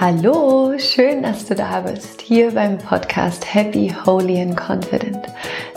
[0.00, 5.26] Hallo, schön, dass du da bist, hier beim Podcast Happy, Holy and Confident,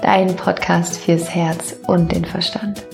[0.04, 2.86] dein Podcast fürs Herz und den Verstand.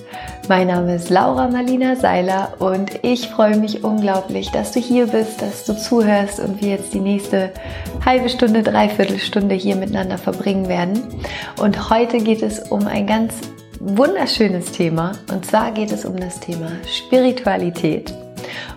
[0.48, 5.42] Mein Name ist Laura Marlina Seiler und ich freue mich unglaublich, dass du hier bist,
[5.42, 7.52] dass du zuhörst und wir jetzt die nächste
[8.06, 11.04] halbe Stunde, dreiviertel Stunde hier miteinander verbringen werden.
[11.60, 13.34] Und heute geht es um ein ganz
[13.82, 18.14] wunderschönes Thema und zwar geht es um das Thema Spiritualität.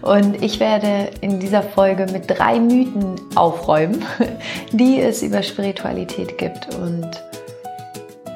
[0.02, 4.04] Und ich werde in dieser Folge mit drei Mythen aufräumen,
[4.72, 6.74] die es über Spiritualität gibt.
[6.74, 7.08] Und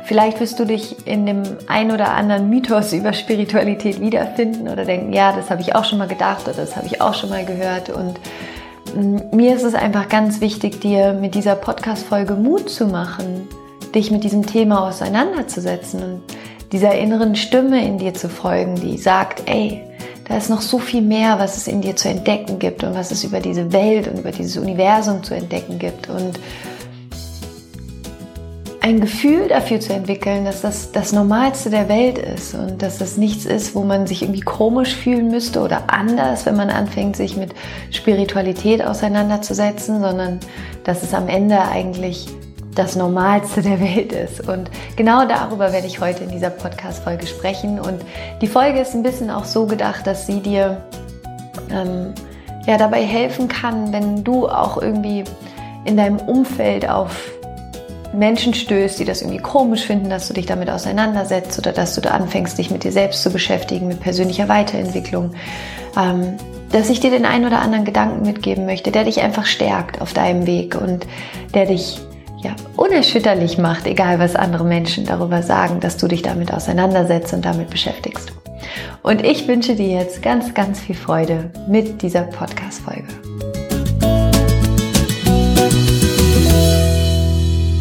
[0.04, 5.12] vielleicht wirst du dich in dem ein oder anderen Mythos über Spiritualität wiederfinden oder denken,
[5.12, 7.44] ja, das habe ich auch schon mal gedacht oder das habe ich auch schon mal
[7.44, 7.90] gehört.
[7.90, 8.18] Und
[8.94, 13.48] mm, mir ist es einfach ganz wichtig, dir mit dieser Podcast-Folge Mut zu machen,
[13.94, 16.22] dich mit diesem Thema auseinanderzusetzen und
[16.72, 19.80] dieser inneren Stimme in dir zu folgen, die sagt, ey,
[20.26, 23.10] da ist noch so viel mehr, was es in dir zu entdecken gibt und was
[23.10, 26.08] es über diese Welt und über dieses Universum zu entdecken gibt.
[26.08, 26.38] Und
[28.84, 33.16] ein Gefühl dafür zu entwickeln, dass das das Normalste der Welt ist und dass das
[33.16, 37.34] nichts ist, wo man sich irgendwie komisch fühlen müsste oder anders, wenn man anfängt, sich
[37.36, 37.54] mit
[37.90, 40.38] Spiritualität auseinanderzusetzen, sondern
[40.84, 42.28] dass es am Ende eigentlich
[42.74, 44.46] das Normalste der Welt ist.
[44.48, 47.78] Und genau darüber werde ich heute in dieser Podcast-Folge sprechen.
[47.78, 48.02] Und
[48.40, 50.82] die Folge ist ein bisschen auch so gedacht, dass sie dir
[51.70, 52.14] ähm,
[52.66, 55.24] ja, dabei helfen kann, wenn du auch irgendwie
[55.84, 57.30] in deinem Umfeld auf
[58.14, 62.00] Menschen stößt, die das irgendwie komisch finden, dass du dich damit auseinandersetzt oder dass du
[62.00, 65.32] da anfängst, dich mit dir selbst zu beschäftigen, mit persönlicher Weiterentwicklung,
[65.96, 66.36] ähm,
[66.70, 70.12] dass ich dir den einen oder anderen Gedanken mitgeben möchte, der dich einfach stärkt auf
[70.12, 71.06] deinem Weg und
[71.54, 72.00] der dich
[72.44, 77.44] ja, unerschütterlich macht, egal was andere Menschen darüber sagen, dass du dich damit auseinandersetzt und
[77.44, 78.32] damit beschäftigst.
[79.02, 83.08] Und ich wünsche dir jetzt ganz, ganz viel Freude mit dieser Podcast-Folge.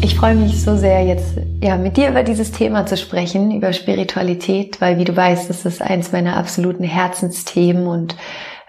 [0.02, 3.72] Ich freue mich so sehr, jetzt ja, mit dir über dieses Thema zu sprechen, über
[3.72, 8.16] Spiritualität, weil wie du weißt, das ist eins meiner absoluten Herzensthemen und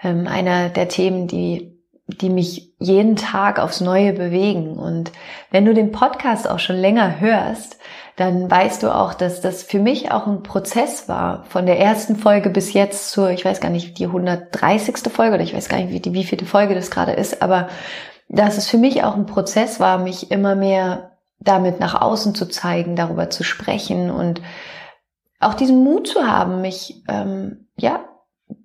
[0.02, 1.75] ähm, einer der Themen, die
[2.08, 4.76] die mich jeden Tag aufs Neue bewegen.
[4.76, 5.12] Und
[5.50, 7.78] wenn du den Podcast auch schon länger hörst,
[8.14, 12.16] dann weißt du auch, dass das für mich auch ein Prozess war, von der ersten
[12.16, 15.12] Folge bis jetzt zur, ich weiß gar nicht, die 130.
[15.12, 17.68] Folge oder ich weiß gar nicht, wie, die, wie viele Folge das gerade ist, aber
[18.28, 22.46] dass es für mich auch ein Prozess war, mich immer mehr damit nach außen zu
[22.46, 24.40] zeigen, darüber zu sprechen und
[25.38, 28.00] auch diesen Mut zu haben, mich ähm, ja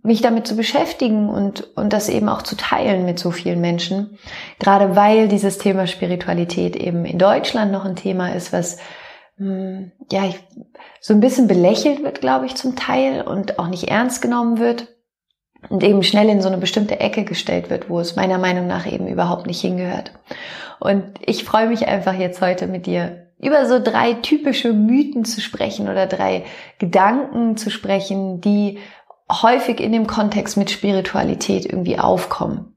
[0.03, 4.18] mich damit zu beschäftigen und, und das eben auch zu teilen mit so vielen Menschen.
[4.59, 8.78] Gerade weil dieses Thema Spiritualität eben in Deutschland noch ein Thema ist, was
[9.38, 10.24] hm, ja
[11.00, 14.88] so ein bisschen belächelt wird, glaube ich, zum Teil und auch nicht ernst genommen wird
[15.69, 18.92] und eben schnell in so eine bestimmte Ecke gestellt wird, wo es meiner Meinung nach
[18.92, 20.12] eben überhaupt nicht hingehört.
[20.80, 25.42] Und ich freue mich einfach jetzt heute mit dir über so drei typische Mythen zu
[25.42, 26.44] sprechen oder drei
[26.78, 28.78] Gedanken zu sprechen, die
[29.31, 32.72] häufig in dem Kontext mit Spiritualität irgendwie aufkommen.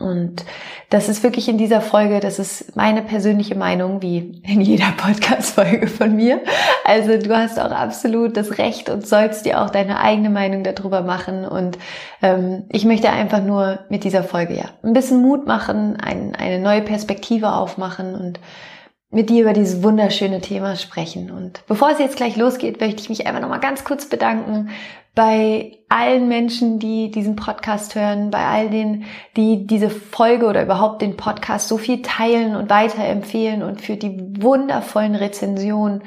[0.00, 0.44] Und
[0.90, 5.86] das ist wirklich in dieser Folge, das ist meine persönliche Meinung, wie in jeder Podcast-Folge
[5.86, 6.42] von mir.
[6.84, 11.02] Also du hast auch absolut das Recht und sollst dir auch deine eigene Meinung darüber
[11.02, 11.44] machen.
[11.44, 11.78] Und
[12.22, 16.58] ähm, ich möchte einfach nur mit dieser Folge ja ein bisschen Mut machen, ein, eine
[16.58, 18.40] neue Perspektive aufmachen und
[19.10, 21.30] mit dir über dieses wunderschöne Thema sprechen.
[21.30, 24.70] Und bevor es jetzt gleich losgeht, möchte ich mich einfach nochmal ganz kurz bedanken
[25.16, 31.00] bei allen Menschen, die diesen Podcast hören, bei all denen, die diese Folge oder überhaupt
[31.00, 36.02] den Podcast so viel teilen und weiterempfehlen und für die wundervollen Rezensionen,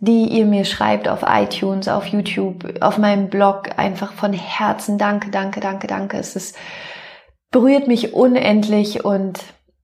[0.00, 3.78] die ihr mir schreibt auf iTunes, auf YouTube, auf meinem Blog.
[3.78, 6.18] Einfach von Herzen danke, danke, danke, danke.
[6.18, 6.56] Es ist,
[7.52, 9.38] berührt mich unendlich und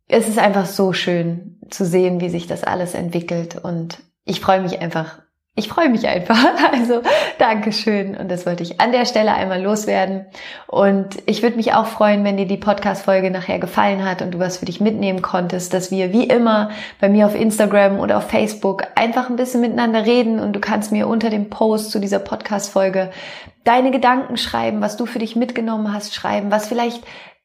[0.09, 4.61] es ist einfach so schön zu sehen, wie sich das alles entwickelt und ich freue
[4.61, 5.24] mich einfach
[5.57, 6.37] ich freue mich einfach.
[6.73, 7.03] Also
[7.39, 8.17] Dankeschön.
[8.17, 10.27] Und das wollte ich an der Stelle einmal loswerden.
[10.67, 14.39] Und ich würde mich auch freuen, wenn dir die Podcast-Folge nachher gefallen hat und du
[14.41, 16.71] was für dich mitnehmen konntest, dass wir wie immer
[17.01, 20.91] bei mir auf Instagram oder auf Facebook einfach ein bisschen miteinander reden und du kannst
[20.91, 23.11] mir unter dem Post zu dieser Podcast-Folge
[23.63, 27.05] deine Gedanken schreiben, was du für dich mitgenommen hast, schreiben, was vielleicht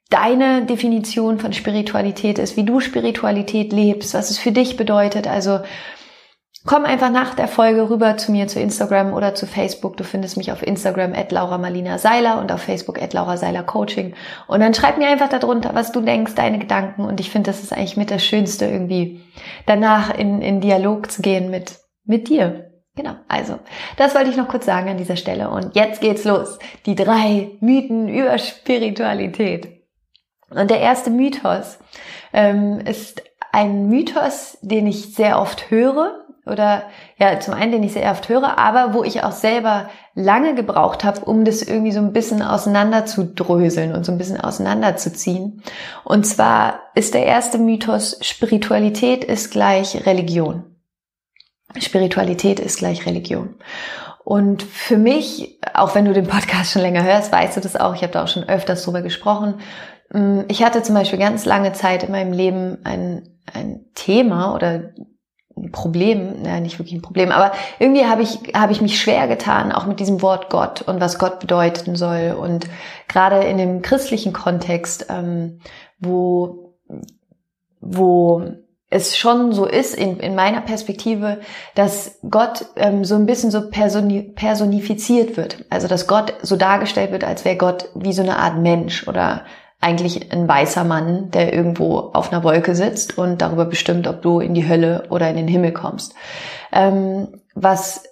[0.10, 5.28] deine Definition von Spiritualität ist, wie du Spiritualität lebst, was es für dich bedeutet.
[5.28, 5.60] Also
[6.66, 9.96] Komm einfach nach der Folge rüber zu mir zu Instagram oder zu Facebook.
[9.96, 13.64] Du findest mich auf Instagram at Laura Marlina Seiler und auf Facebook at Laura Seiler
[13.64, 14.14] Coaching.
[14.48, 17.06] Und dann schreib mir einfach darunter, was du denkst, deine Gedanken.
[17.06, 19.22] Und ich finde, das ist eigentlich mit das Schönste irgendwie,
[19.68, 22.72] danach in, in Dialog zu gehen mit, mit dir.
[22.96, 23.60] Genau, also
[23.96, 25.50] das wollte ich noch kurz sagen an dieser Stelle.
[25.50, 26.60] Und jetzt geht's los.
[26.86, 29.80] Die drei Mythen über Spiritualität.
[30.50, 31.80] Und der erste Mythos
[32.34, 33.24] ähm, ist
[33.54, 36.84] ein Mythos, den ich sehr oft höre oder
[37.18, 41.04] ja, zum einen, den ich sehr oft höre, aber wo ich auch selber lange gebraucht
[41.04, 45.64] habe, um das irgendwie so ein bisschen auseinander zu dröseln und so ein bisschen auseinanderzuziehen.
[46.04, 50.64] Und zwar ist der erste Mythos, Spiritualität ist gleich Religion.
[51.78, 53.56] Spiritualität ist gleich Religion.
[54.24, 57.96] Und für mich, auch wenn du den Podcast schon länger hörst, weißt du das auch,
[57.96, 59.56] ich habe da auch schon öfters drüber gesprochen.
[60.12, 64.92] Mm, ich hatte zum Beispiel ganz lange Zeit in meinem Leben ein, ein Thema oder
[65.72, 69.72] Problem, ja, nicht wirklich ein Problem, aber irgendwie habe ich, habe ich mich schwer getan,
[69.72, 72.36] auch mit diesem Wort Gott und was Gott bedeuten soll.
[72.40, 72.68] Und
[73.08, 75.60] gerade in dem christlichen Kontext, ähm,
[76.00, 76.76] wo,
[77.82, 78.44] wo
[78.90, 81.40] es schon so ist, in, in meiner Perspektive,
[81.76, 85.66] dass Gott ähm, so ein bisschen so personi personifiziert wird.
[85.70, 89.46] Also dass Gott so dargestellt wird, als wäre Gott wie so eine Art Mensch oder
[89.82, 94.40] eigentlich ein weißer Mann, der irgendwo auf einer Wolke sitzt und darüber bestimmt, ob du
[94.40, 96.16] in die Hölle oder in den Himmel kommst.
[96.72, 98.04] Ähm, was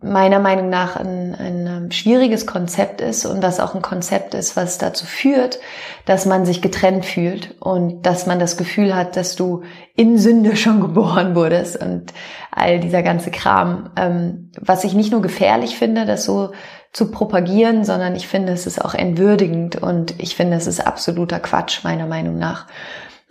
[0.00, 4.56] meiner Meinung nach ein, ein ähm, schwieriges Konzept ist und was auch ein Konzept ist,
[4.56, 5.58] was dazu führt,
[6.04, 9.62] dass man sich getrennt fühlt und dass man das Gefühl hat, dass du
[9.96, 12.12] in Sünde schon geboren wurdest und
[12.52, 16.52] all dieser ganze Kram, ähm, was ich nicht nur gefährlich finde, das so
[16.92, 21.38] zu propagieren, sondern ich finde, es ist auch entwürdigend und ich finde, es ist absoluter
[21.40, 22.66] Quatsch, meiner Meinung nach.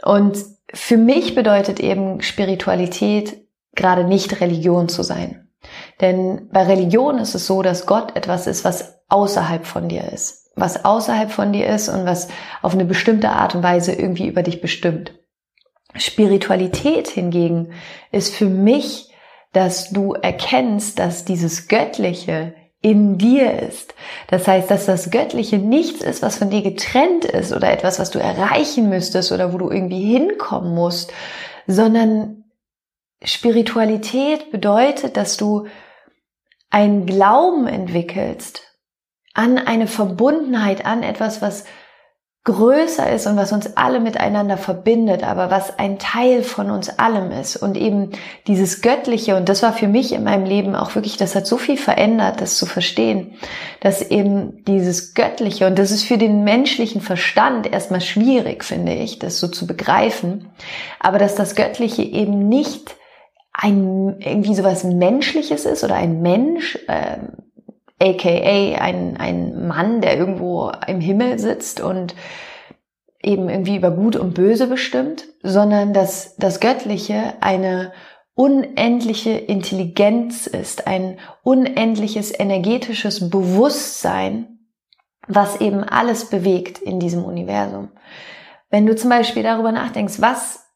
[0.03, 0.37] Und
[0.73, 3.41] für mich bedeutet eben Spiritualität
[3.75, 5.49] gerade nicht Religion zu sein.
[6.01, 10.51] Denn bei Religion ist es so, dass Gott etwas ist, was außerhalb von dir ist.
[10.55, 12.29] Was außerhalb von dir ist und was
[12.61, 15.13] auf eine bestimmte Art und Weise irgendwie über dich bestimmt.
[15.95, 17.73] Spiritualität hingegen
[18.11, 19.11] ist für mich,
[19.53, 23.95] dass du erkennst, dass dieses Göttliche in dir ist.
[24.27, 28.11] Das heißt, dass das Göttliche nichts ist, was von dir getrennt ist oder etwas, was
[28.11, 31.11] du erreichen müsstest oder wo du irgendwie hinkommen musst,
[31.65, 32.43] sondern
[33.23, 35.67] Spiritualität bedeutet, dass du
[36.69, 38.63] einen Glauben entwickelst
[39.33, 41.65] an eine Verbundenheit, an etwas, was
[42.47, 47.29] größer ist und was uns alle miteinander verbindet, aber was ein Teil von uns allem
[47.29, 47.57] ist.
[47.57, 48.11] Und eben
[48.47, 51.57] dieses Göttliche und das war für mich in meinem Leben auch wirklich, das hat so
[51.57, 53.35] viel verändert, das zu verstehen,
[53.81, 59.19] dass eben dieses Göttliche und das ist für den menschlichen Verstand erstmal schwierig, finde ich,
[59.19, 60.47] das so zu begreifen,
[61.01, 62.95] aber dass das Göttliche eben nicht
[63.51, 67.17] ein irgendwie sowas Menschliches ist oder ein Mensch, äh,
[67.99, 72.15] aka ein, ein Mann, der irgendwo im Himmel sitzt und
[73.21, 77.91] eben irgendwie über Gut und Böse bestimmt, sondern dass das Göttliche eine
[78.35, 84.59] unendliche Intelligenz ist, ein unendliches energetisches Bewusstsein,
[85.27, 87.89] was eben alles bewegt in diesem Universum.
[88.69, 90.67] Wenn du zum Beispiel darüber nachdenkst, was,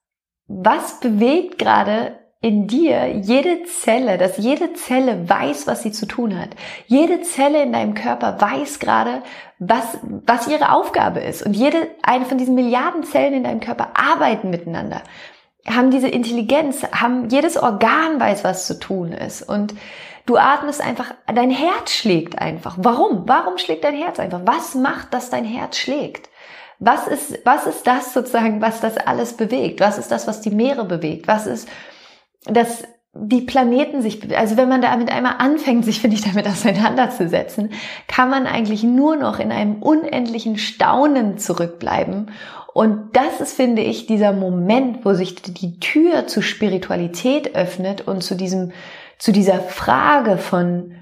[0.48, 6.38] was bewegt gerade in dir jede Zelle, dass jede Zelle weiß, was sie zu tun
[6.40, 6.50] hat.
[6.88, 9.22] Jede Zelle in deinem Körper weiß gerade,
[9.60, 11.44] was, was ihre Aufgabe ist.
[11.44, 15.04] Und jede eine von diesen Milliarden Zellen in deinem Körper arbeiten miteinander,
[15.68, 19.44] haben diese Intelligenz, haben jedes Organ weiß, was zu tun ist.
[19.44, 19.76] Und
[20.26, 22.76] du atmest einfach, dein Herz schlägt einfach.
[22.80, 23.28] Warum?
[23.28, 24.42] Warum schlägt dein Herz einfach?
[24.46, 26.32] Was macht, dass dein Herz schlägt?
[26.80, 29.80] Was ist, was ist das sozusagen, was das alles bewegt?
[29.80, 31.28] Was ist das, was die Meere bewegt?
[31.28, 31.70] Was ist,
[32.46, 32.84] dass
[33.14, 37.72] die Planeten sich, also wenn man damit einmal anfängt, sich, finde ich, damit auseinanderzusetzen,
[38.08, 42.32] kann man eigentlich nur noch in einem unendlichen Staunen zurückbleiben.
[42.74, 48.24] Und das ist, finde ich, dieser Moment, wo sich die Tür zur Spiritualität öffnet und
[48.24, 48.72] zu diesem,
[49.18, 50.94] zu dieser Frage von,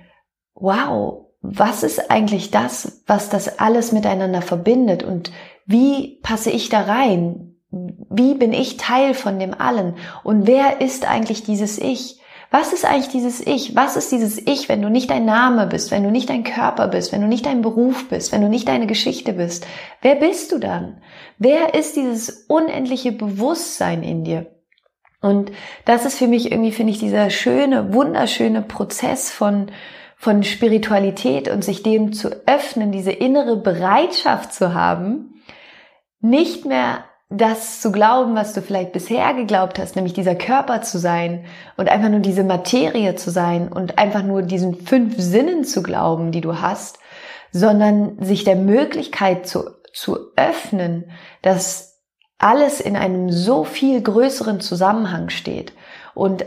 [0.55, 5.31] wow, was ist eigentlich das, was das alles miteinander verbindet und
[5.65, 7.48] wie passe ich da rein?
[7.71, 9.95] Wie bin ich Teil von dem allen?
[10.23, 12.19] Und wer ist eigentlich dieses Ich?
[12.51, 13.75] Was ist eigentlich dieses Ich?
[13.75, 16.87] Was ist dieses Ich, wenn du nicht dein Name bist, wenn du nicht dein Körper
[16.87, 19.67] bist, wenn du nicht dein Beruf bist, wenn du nicht deine Geschichte bist?
[20.01, 21.01] Wer bist du dann?
[21.37, 24.47] Wer ist dieses unendliche Bewusstsein in dir?
[25.21, 25.51] Und
[25.85, 29.67] das ist für mich irgendwie, finde ich, dieser schöne, wunderschöne Prozess von,
[30.15, 35.43] von Spiritualität und sich dem zu öffnen, diese innere Bereitschaft zu haben,
[36.21, 40.97] nicht mehr das zu glauben, was du vielleicht bisher geglaubt hast, nämlich dieser Körper zu
[40.97, 41.45] sein
[41.77, 46.31] und einfach nur diese Materie zu sein und einfach nur diesen fünf Sinnen zu glauben,
[46.31, 46.97] die du hast,
[47.51, 51.11] sondern sich der Möglichkeit zu, zu öffnen,
[51.43, 51.99] dass
[52.39, 55.73] alles in einem so viel größeren Zusammenhang steht
[56.15, 56.45] und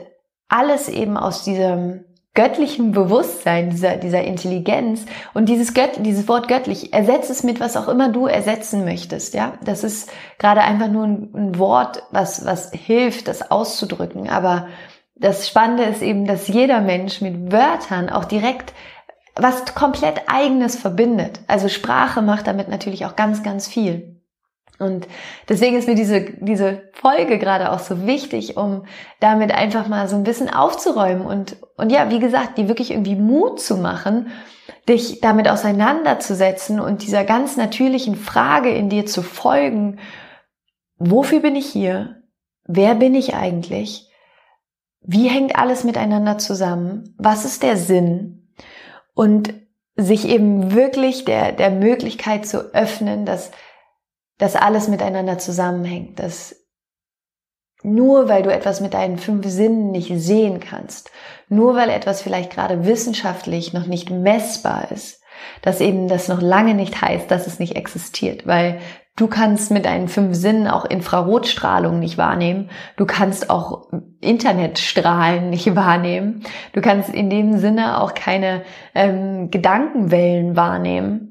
[0.48, 6.92] alles eben aus diesem göttlichen Bewusstsein, dieser, dieser Intelligenz und dieses, Gött, dieses Wort göttlich,
[6.92, 9.54] ersetzt es mit was auch immer du ersetzen möchtest, ja.
[9.62, 14.30] Das ist gerade einfach nur ein, ein Wort, was, was hilft, das auszudrücken.
[14.30, 14.68] Aber
[15.14, 18.72] das Spannende ist eben, dass jeder Mensch mit Wörtern auch direkt
[19.34, 21.40] was komplett eigenes verbindet.
[21.46, 24.21] Also Sprache macht damit natürlich auch ganz, ganz viel.
[24.82, 25.06] Und
[25.48, 28.84] deswegen ist mir diese, diese Folge gerade auch so wichtig, um
[29.20, 33.16] damit einfach mal so ein bisschen aufzuräumen und, und ja, wie gesagt, die wirklich irgendwie
[33.16, 34.30] Mut zu machen,
[34.88, 39.98] dich damit auseinanderzusetzen und dieser ganz natürlichen Frage in dir zu folgen,
[40.98, 42.22] wofür bin ich hier?
[42.64, 44.08] Wer bin ich eigentlich?
[45.00, 47.14] Wie hängt alles miteinander zusammen?
[47.18, 48.52] Was ist der Sinn?
[49.14, 49.54] Und
[49.96, 53.50] sich eben wirklich der, der Möglichkeit zu öffnen, dass
[54.42, 56.56] dass alles miteinander zusammenhängt, dass
[57.84, 61.12] nur weil du etwas mit deinen fünf Sinnen nicht sehen kannst,
[61.48, 65.22] nur weil etwas vielleicht gerade wissenschaftlich noch nicht messbar ist,
[65.62, 68.80] dass eben das noch lange nicht heißt, dass es nicht existiert, weil
[69.14, 75.76] du kannst mit deinen fünf Sinnen auch Infrarotstrahlung nicht wahrnehmen, du kannst auch Internetstrahlen nicht
[75.76, 78.64] wahrnehmen, du kannst in dem Sinne auch keine
[78.96, 81.28] ähm, Gedankenwellen wahrnehmen.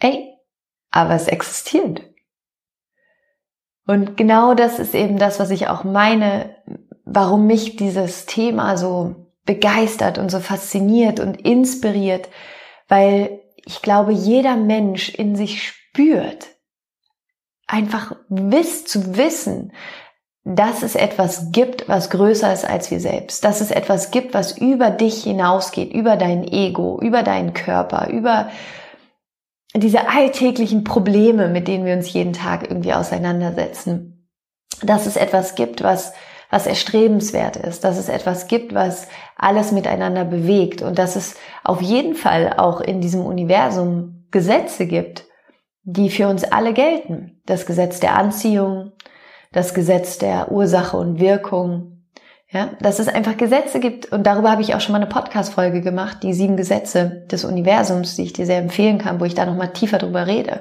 [0.00, 0.29] Ey,
[0.90, 2.02] aber es existiert.
[3.86, 6.56] Und genau das ist eben das, was ich auch meine,
[7.04, 12.28] warum mich dieses Thema so begeistert und so fasziniert und inspiriert,
[12.88, 16.46] weil ich glaube, jeder Mensch in sich spürt,
[17.66, 19.72] einfach wiss zu wissen,
[20.44, 24.56] dass es etwas gibt, was größer ist als wir selbst, dass es etwas gibt, was
[24.56, 28.50] über dich hinausgeht, über dein Ego, über deinen Körper, über
[29.74, 34.28] diese alltäglichen Probleme, mit denen wir uns jeden Tag irgendwie auseinandersetzen,
[34.82, 36.12] dass es etwas gibt, was,
[36.50, 40.82] was erstrebenswert ist, dass es etwas gibt, was alles miteinander bewegt.
[40.82, 45.24] Und dass es auf jeden Fall auch in diesem Universum Gesetze gibt,
[45.82, 47.40] die für uns alle gelten.
[47.46, 48.92] Das Gesetz der Anziehung,
[49.52, 51.89] das Gesetz der Ursache und Wirkung,
[52.52, 55.82] ja, dass es einfach Gesetze gibt und darüber habe ich auch schon mal eine Podcast-Folge
[55.82, 59.46] gemacht, die sieben Gesetze des Universums, die ich dir sehr empfehlen kann, wo ich da
[59.46, 60.60] nochmal tiefer drüber rede.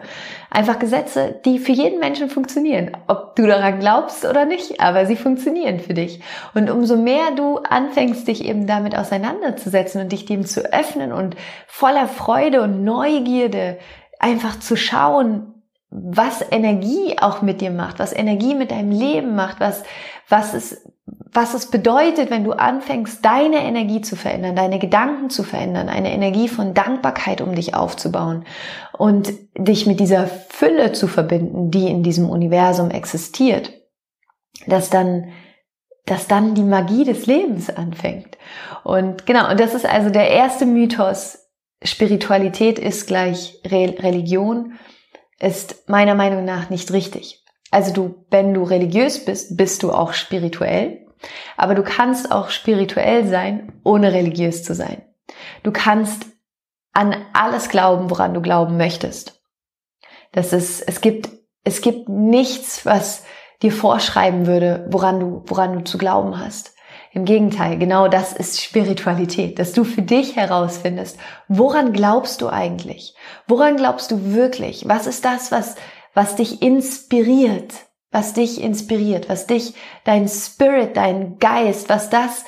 [0.52, 5.16] Einfach Gesetze, die für jeden Menschen funktionieren, ob du daran glaubst oder nicht, aber sie
[5.16, 6.22] funktionieren für dich.
[6.54, 11.36] Und umso mehr du anfängst, dich eben damit auseinanderzusetzen und dich dem zu öffnen und
[11.66, 13.80] voller Freude und Neugierde
[14.20, 15.56] einfach zu schauen,
[15.90, 19.84] was Energie auch mit dir macht, was Energie mit deinem Leben macht, was,
[20.28, 20.86] was es,
[21.32, 26.12] was es bedeutet, wenn du anfängst, deine Energie zu verändern, deine Gedanken zu verändern, eine
[26.12, 28.46] Energie von Dankbarkeit um dich aufzubauen
[28.98, 33.74] und dich mit dieser Fülle zu verbinden, die in diesem Universum existiert,
[34.68, 35.30] dass dann
[36.06, 38.36] dass dann die Magie des Lebens anfängt.
[38.84, 41.50] Und genau, und das ist also der erste Mythos.
[41.84, 44.74] Spiritualität ist gleich Re Religion
[45.40, 47.44] ist meiner Meinung nach nicht richtig.
[47.72, 51.06] Also du, wenn du religiös bist, bist du auch spirituell.
[51.58, 55.02] Aber du kannst auch spirituell sein, ohne religiös zu sein.
[55.64, 56.26] Du kannst
[56.94, 59.42] an alles glauben, woran du glauben möchtest.
[60.32, 61.30] Das ist, es gibt,
[61.64, 63.24] es gibt nichts, was
[63.62, 66.76] dir vorschreiben würde, woran du, woran du zu glauben hast.
[67.12, 73.16] Im Gegenteil, genau das ist Spiritualität, dass du für dich herausfindest, woran glaubst du eigentlich?
[73.48, 74.88] Woran glaubst du wirklich?
[74.88, 75.76] Was ist das, was,
[76.14, 77.74] was dich inspiriert?
[78.12, 82.44] Was dich inspiriert, was dich, dein Spirit, dein Geist, was das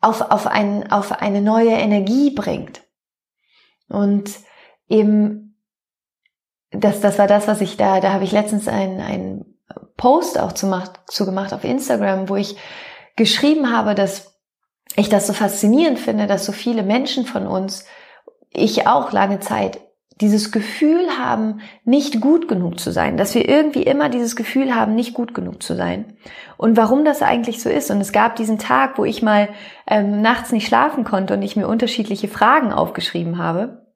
[0.00, 2.82] auf, auf, ein, auf eine neue Energie bringt.
[3.88, 4.30] Und
[4.88, 5.56] eben,
[6.70, 9.58] das, das war das, was ich da, da habe ich letztens einen, einen
[9.96, 12.56] Post auch zu, macht, zu gemacht auf Instagram, wo ich
[13.16, 14.38] geschrieben habe, dass
[14.96, 17.84] ich das so faszinierend finde, dass so viele Menschen von uns,
[18.50, 19.80] ich auch lange Zeit,
[20.20, 24.94] dieses Gefühl haben, nicht gut genug zu sein, dass wir irgendwie immer dieses Gefühl haben,
[24.94, 26.16] nicht gut genug zu sein.
[26.56, 27.90] Und warum das eigentlich so ist.
[27.90, 29.48] Und es gab diesen Tag, wo ich mal
[29.86, 33.86] ähm, nachts nicht schlafen konnte und ich mir unterschiedliche Fragen aufgeschrieben habe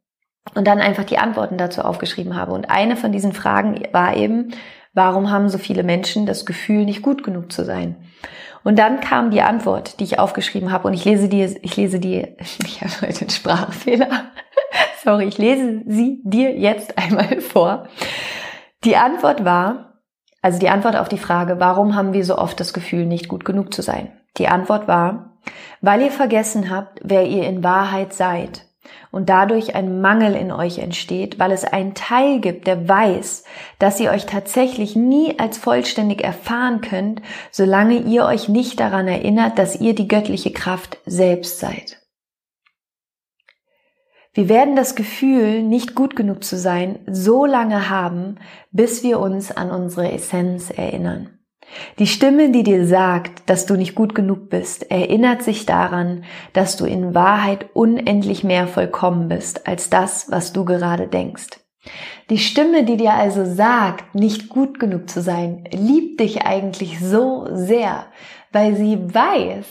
[0.55, 2.53] und dann einfach die Antworten dazu aufgeschrieben habe.
[2.53, 4.53] Und eine von diesen Fragen war eben,
[4.95, 7.97] warum haben so viele Menschen das Gefühl, nicht gut genug zu sein?
[8.67, 10.89] Und dann kam die Antwort, die ich aufgeschrieben habe.
[10.89, 14.09] Und ich lese dir, ich lese dir, ich habe heute einen Sprachfehler.
[15.05, 17.87] Sorry, ich lese sie dir jetzt einmal vor.
[18.83, 20.01] Die Antwort war,
[20.43, 23.45] also die Antwort auf die Frage, warum haben wir so oft das Gefühl, nicht gut
[23.45, 24.11] genug zu sein?
[24.37, 25.39] Die Antwort war,
[25.81, 28.66] weil ihr vergessen habt, wer ihr in Wahrheit seid
[29.11, 33.45] und dadurch ein Mangel in euch entsteht, weil es einen Teil gibt, der weiß,
[33.79, 39.59] dass ihr euch tatsächlich nie als vollständig erfahren könnt, solange ihr euch nicht daran erinnert,
[39.59, 42.03] dass ihr die göttliche Kraft selbst seid.
[44.37, 48.37] Wir werden das Gefühl, nicht gut genug zu sein, so lange haben,
[48.71, 51.39] bis wir uns an unsere Essenz erinnern.
[51.99, 56.77] Die Stimme, die dir sagt, dass du nicht gut genug bist, erinnert sich daran, dass
[56.77, 61.61] du in Wahrheit unendlich mehr vollkommen bist als das, was du gerade denkst.
[62.31, 67.47] Die Stimme, die dir also sagt, nicht gut genug zu sein, liebt dich eigentlich so
[67.53, 68.07] sehr,
[68.53, 69.67] weil sie weiß,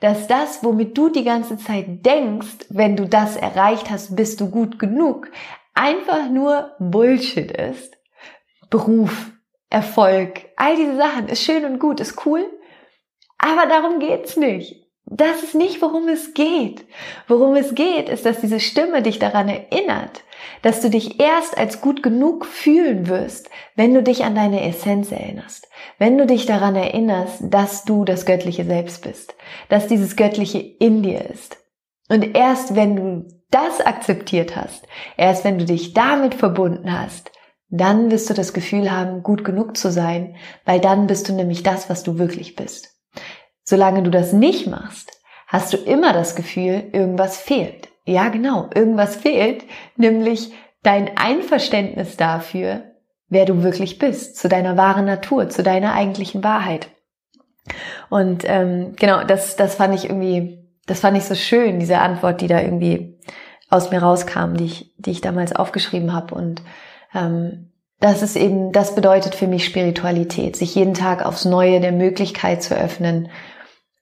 [0.00, 4.48] dass das, womit du die ganze Zeit denkst, wenn du das erreicht hast, bist du
[4.48, 5.30] gut genug,
[5.74, 7.96] einfach nur Bullshit ist.
[8.70, 9.32] Beruf,
[9.70, 12.44] Erfolg, all diese Sachen ist schön und gut, ist cool,
[13.38, 14.88] aber darum geht's nicht.
[15.10, 16.84] Das ist nicht, worum es geht.
[17.28, 20.22] Worum es geht, ist, dass diese Stimme dich daran erinnert,
[20.60, 25.10] dass du dich erst als gut genug fühlen wirst, wenn du dich an deine Essenz
[25.10, 25.66] erinnerst.
[25.98, 29.34] Wenn du dich daran erinnerst, dass du das göttliche Selbst bist,
[29.70, 31.56] dass dieses göttliche in dir ist.
[32.10, 37.32] Und erst wenn du das akzeptiert hast, erst wenn du dich damit verbunden hast,
[37.70, 41.62] dann wirst du das Gefühl haben, gut genug zu sein, weil dann bist du nämlich
[41.62, 42.94] das, was du wirklich bist.
[43.62, 45.12] Solange du das nicht machst,
[45.46, 47.88] hast du immer das Gefühl, irgendwas fehlt.
[48.04, 49.64] Ja, genau, irgendwas fehlt,
[49.96, 52.84] nämlich dein Einverständnis dafür,
[53.28, 56.88] wer du wirklich bist, zu deiner wahren Natur, zu deiner eigentlichen Wahrheit.
[58.08, 62.40] Und ähm, genau, das, das fand ich irgendwie, das fand ich so schön, diese Antwort,
[62.40, 63.18] die da irgendwie
[63.68, 66.34] aus mir rauskam, die ich, die ich damals aufgeschrieben habe.
[66.34, 66.62] Und
[67.12, 72.62] das ist eben, das bedeutet für mich Spiritualität, sich jeden Tag aufs Neue der Möglichkeit
[72.62, 73.28] zu öffnen,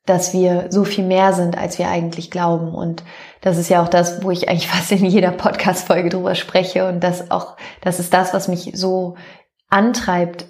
[0.04, 2.74] dass wir so viel mehr sind, als wir eigentlich glauben.
[2.74, 3.02] Und
[3.40, 6.88] das ist ja auch das, wo ich eigentlich fast in jeder Podcast-Folge drüber spreche.
[6.88, 9.16] Und das auch, das ist das, was mich so
[9.68, 10.46] antreibt,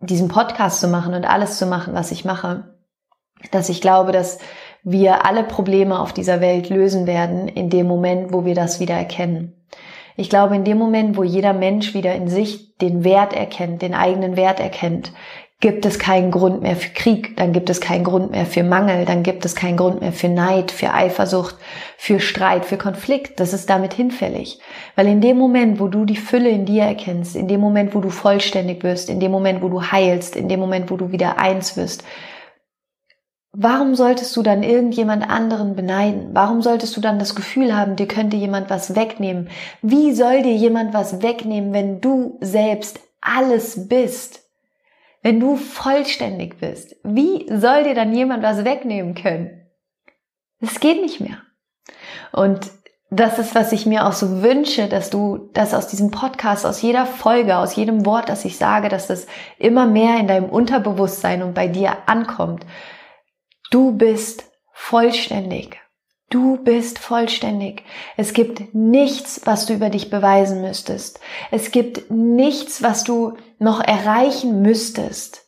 [0.00, 2.76] diesen Podcast zu machen und alles zu machen, was ich mache.
[3.52, 4.38] Dass ich glaube, dass
[4.82, 8.94] wir alle Probleme auf dieser Welt lösen werden in dem Moment, wo wir das wieder
[8.94, 9.61] erkennen.
[10.16, 13.94] Ich glaube, in dem Moment, wo jeder Mensch wieder in sich den Wert erkennt, den
[13.94, 15.12] eigenen Wert erkennt,
[15.62, 19.04] gibt es keinen Grund mehr für Krieg, dann gibt es keinen Grund mehr für Mangel,
[19.04, 21.54] dann gibt es keinen Grund mehr für Neid, für Eifersucht,
[21.96, 23.38] für Streit, für Konflikt.
[23.38, 24.58] Das ist damit hinfällig.
[24.96, 28.00] Weil in dem Moment, wo du die Fülle in dir erkennst, in dem Moment, wo
[28.00, 31.38] du vollständig wirst, in dem Moment, wo du heilst, in dem Moment, wo du wieder
[31.38, 32.02] eins wirst,
[33.52, 36.30] warum solltest du dann irgendjemand anderen beneiden?
[36.32, 39.50] Warum solltest du dann das Gefühl haben, dir könnte jemand was wegnehmen?
[39.82, 44.40] Wie soll dir jemand was wegnehmen, wenn du selbst alles bist?
[45.22, 49.60] Wenn du vollständig bist, wie soll dir dann jemand was wegnehmen können?
[50.60, 51.38] Es geht nicht mehr.
[52.32, 52.70] Und
[53.10, 56.80] das ist, was ich mir auch so wünsche, dass du das aus diesem Podcast, aus
[56.80, 59.26] jeder Folge, aus jedem Wort, das ich sage, dass das
[59.58, 62.64] immer mehr in deinem Unterbewusstsein und bei dir ankommt.
[63.72, 65.80] Du bist vollständig.
[66.28, 67.82] Du bist vollständig.
[68.18, 71.20] Es gibt nichts, was du über dich beweisen müsstest.
[71.50, 75.46] Es gibt nichts, was du noch erreichen müsstest.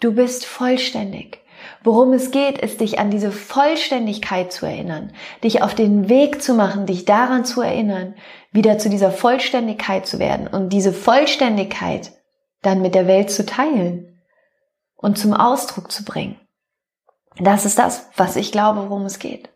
[0.00, 1.38] Du bist vollständig.
[1.84, 5.12] Worum es geht, ist dich an diese Vollständigkeit zu erinnern,
[5.44, 8.16] dich auf den Weg zu machen, dich daran zu erinnern,
[8.50, 12.10] wieder zu dieser Vollständigkeit zu werden und diese Vollständigkeit
[12.60, 14.20] dann mit der Welt zu teilen
[14.96, 16.41] und zum Ausdruck zu bringen.
[17.38, 19.48] Das ist das, was ich glaube, worum es geht.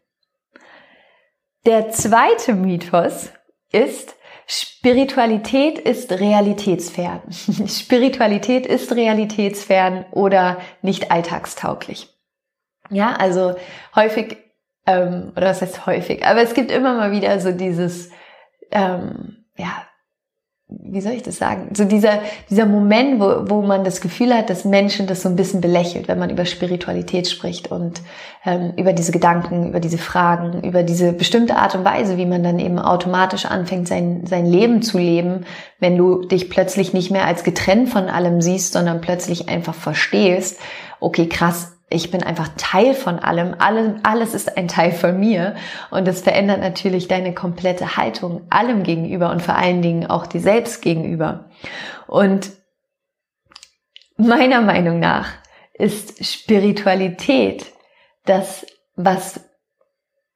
[1.67, 3.31] Der zweite Mythos
[3.73, 4.15] ist,
[4.47, 7.23] Spiritualität ist realitätsfern.
[7.69, 12.09] Spiritualität ist realitätsfern oder nicht alltagstauglich.
[12.91, 13.57] Ja, also
[13.97, 14.37] häufig,
[14.87, 18.11] ähm, oder was heißt häufig, aber es gibt immer mal wieder so dieses,
[18.71, 19.85] ähm, ja,
[20.69, 21.69] wie soll ich das sagen?
[21.75, 22.19] So dieser,
[22.51, 26.09] dieser Moment, wo, wo man das Gefühl hat, dass Menschen das so ein bisschen belächelt,
[26.09, 28.03] wenn man über Spiritualität spricht und
[28.45, 32.43] ähm, über diese Gedanken, über diese Fragen, über diese bestimmte Art und Weise, wie man
[32.43, 35.47] dann eben automatisch anfängt, sein, sein Leben zu leben,
[35.79, 40.59] wenn du dich plötzlich nicht mehr als getrennt von allem siehst, sondern plötzlich einfach verstehst,
[40.99, 43.55] okay, krass, ich bin einfach Teil von allem.
[43.59, 45.55] Alles ist ein Teil von mir.
[45.91, 50.41] Und das verändert natürlich deine komplette Haltung allem gegenüber und vor allen Dingen auch dir
[50.41, 51.49] selbst gegenüber.
[52.09, 52.51] Und
[54.17, 55.29] meiner Meinung nach
[55.75, 57.67] ist Spiritualität
[58.25, 59.41] das, was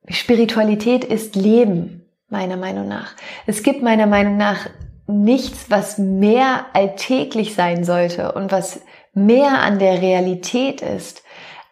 [0.08, 3.14] Spiritualität ist Leben, meiner Meinung nach.
[3.46, 4.68] Es gibt meiner Meinung nach
[5.08, 8.80] nichts, was mehr alltäglich sein sollte und was
[9.12, 11.24] mehr an der Realität ist,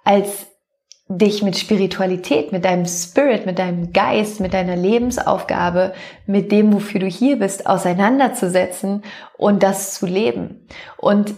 [0.08, 0.46] als
[1.06, 5.92] dich mit Spiritualität, mit deinem Spirit, mit deinem Geist, mit deiner Lebensaufgabe,
[6.24, 9.02] mit dem, wofür du hier bist, auseinanderzusetzen
[9.36, 10.66] und das zu leben.
[10.96, 11.34] Und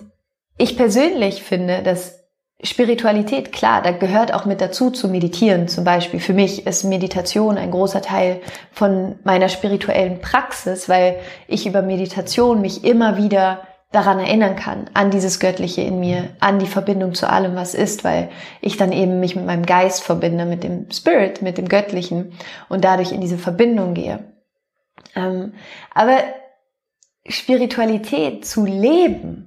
[0.57, 2.21] ich persönlich finde, dass
[2.63, 5.67] Spiritualität, klar, da gehört auch mit dazu zu meditieren.
[5.67, 11.17] Zum Beispiel für mich ist Meditation ein großer Teil von meiner spirituellen Praxis, weil
[11.49, 16.59] ich über Meditation mich immer wieder daran erinnern kann, an dieses Göttliche in mir, an
[16.61, 20.45] die Verbindung zu allem, was ist, weil ich dann eben mich mit meinem Geist verbinde,
[20.45, 22.33] mit dem Spirit, mit dem Göttlichen
[22.69, 24.33] und dadurch in diese Verbindung gehe.
[25.17, 25.55] Ähm,
[25.93, 26.19] aber
[27.27, 29.47] Spiritualität zu leben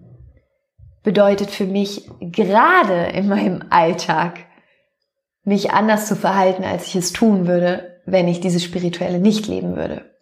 [1.04, 4.40] bedeutet für mich gerade in meinem Alltag,
[5.46, 9.76] mich anders zu verhalten, als ich es tun würde, wenn ich dieses Spirituelle nicht leben
[9.76, 10.14] würde.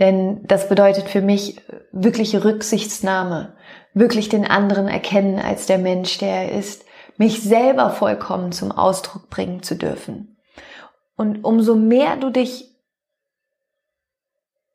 [0.00, 1.60] Denn das bedeutet für mich
[1.92, 3.54] wirkliche Rücksichtsnahme,
[3.94, 6.84] wirklich den anderen erkennen als der Mensch, der er ist,
[7.16, 10.36] mich selber vollkommen zum Ausdruck bringen zu dürfen.
[11.16, 12.70] Und umso mehr du dich,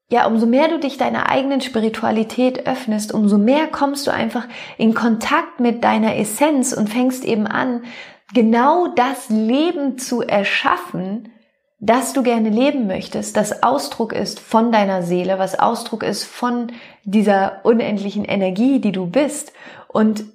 [0.09, 4.93] ja, umso mehr du dich deiner eigenen Spiritualität öffnest, umso mehr kommst du einfach in
[4.93, 7.83] Kontakt mit deiner Essenz und fängst eben an,
[8.33, 11.29] genau das Leben zu erschaffen,
[11.79, 16.73] dass du gerne leben möchtest, das Ausdruck ist von deiner Seele, was Ausdruck ist von
[17.05, 19.53] dieser unendlichen Energie, die du bist.
[19.87, 20.25] Und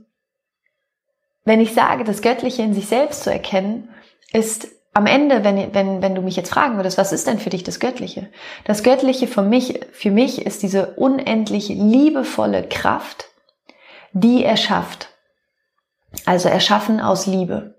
[1.44, 3.90] wenn ich sage, das Göttliche in sich selbst zu erkennen,
[4.32, 7.50] ist am Ende, wenn, wenn, wenn du mich jetzt fragen würdest, was ist denn für
[7.50, 8.28] dich das Göttliche?
[8.64, 13.26] Das Göttliche für mich, für mich ist diese unendlich liebevolle Kraft,
[14.12, 15.08] die erschafft.
[16.24, 17.73] Also erschaffen aus Liebe.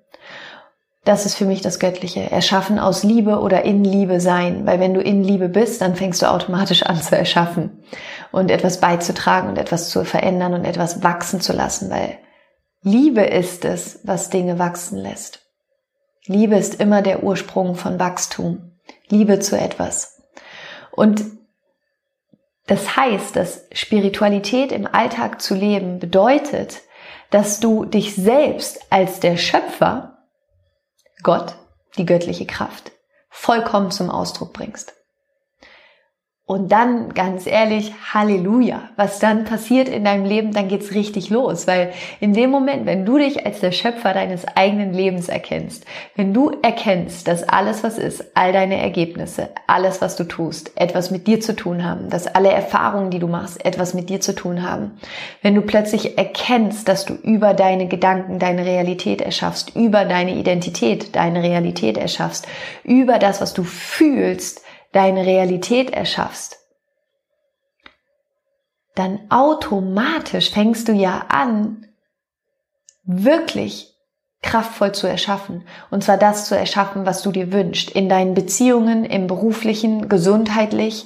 [1.06, 2.32] Das ist für mich das Göttliche.
[2.32, 4.66] Erschaffen aus Liebe oder in Liebe sein.
[4.66, 7.84] Weil wenn du in Liebe bist, dann fängst du automatisch an zu erschaffen
[8.32, 11.92] und etwas beizutragen und etwas zu verändern und etwas wachsen zu lassen.
[11.92, 12.18] Weil
[12.82, 15.42] Liebe ist es, was Dinge wachsen lässt.
[16.26, 18.72] Liebe ist immer der Ursprung von Wachstum.
[19.08, 20.24] Liebe zu etwas.
[20.92, 21.24] Und
[22.66, 26.82] das heißt, dass Spiritualität im Alltag zu leben bedeutet,
[27.30, 30.15] dass du dich selbst als der Schöpfer
[31.24, 31.56] Gott,
[31.98, 32.92] die göttliche Kraft,
[33.30, 34.94] vollkommen zum Ausdruck bringst.
[36.48, 38.90] Und dann, ganz ehrlich, Halleluja.
[38.98, 41.66] Was dann passiert in deinem Leben, dann geht's richtig los.
[41.66, 46.36] Weil in dem Moment, wenn du dich als der Schöpfer deines eigenen Lebens erkennst, wenn
[46.36, 51.26] du erkennst, dass alles, was ist, all deine Ergebnisse, alles, was du tust, etwas mit
[51.26, 54.62] dir zu tun haben, dass alle Erfahrungen, die du machst, etwas mit dir zu tun
[54.62, 55.00] haben,
[55.42, 61.16] wenn du plötzlich erkennst, dass du über deine Gedanken deine Realität erschaffst, über deine Identität
[61.16, 62.48] deine Realität erschaffst,
[62.84, 64.62] über das, was du fühlst,
[64.96, 66.58] deine Realität erschaffst,
[68.96, 71.86] dann automatisch fängst du ja an,
[73.04, 73.94] wirklich
[74.42, 75.68] kraftvoll zu erschaffen.
[75.90, 77.92] Und zwar das zu erschaffen, was du dir wünschst.
[77.92, 81.06] In deinen Beziehungen, im beruflichen, gesundheitlich,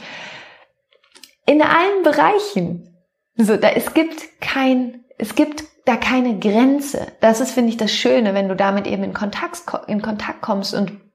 [1.46, 2.96] in allen Bereichen.
[3.36, 7.08] So, da, es gibt kein, es gibt da keine Grenze.
[7.22, 10.76] Das ist, finde ich, das Schöne, wenn du damit eben in Kontakt, in Kontakt kommst
[10.76, 11.09] und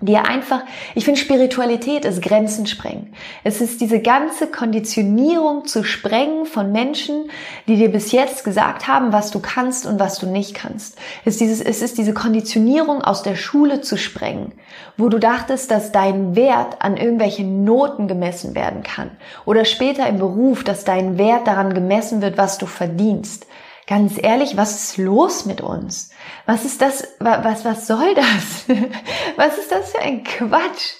[0.00, 0.62] dir einfach,
[0.94, 3.12] ich finde Spiritualität ist Grenzen sprengen.
[3.44, 7.30] Es ist diese ganze Konditionierung zu sprengen von Menschen,
[7.66, 10.98] die dir bis jetzt gesagt haben, was du kannst und was du nicht kannst.
[11.24, 14.52] Es ist, dieses, es ist diese Konditionierung aus der Schule zu sprengen,
[14.96, 19.10] wo du dachtest, dass dein Wert an irgendwelchen Noten gemessen werden kann
[19.44, 23.46] oder später im Beruf, dass dein Wert daran gemessen wird, was du verdienst.
[23.88, 26.10] Ganz ehrlich, was ist los mit uns?
[26.44, 27.08] Was ist das?
[27.20, 28.66] Was, was soll das?
[29.36, 30.96] Was ist das für ein Quatsch?